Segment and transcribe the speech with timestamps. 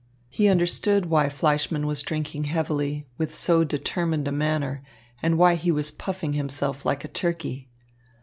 [0.29, 4.81] He understood why Fleischmann was drinking heavily, with so determined a manner,
[5.21, 7.69] and why he was puffing himself like a turkey.